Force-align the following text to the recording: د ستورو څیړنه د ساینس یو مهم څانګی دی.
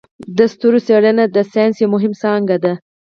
د 0.37 0.39
ستورو 0.53 0.79
څیړنه 0.87 1.23
د 1.35 1.37
ساینس 1.51 1.75
یو 1.79 1.91
مهم 1.95 2.13
څانګی 2.21 2.57
دی. 2.63 2.73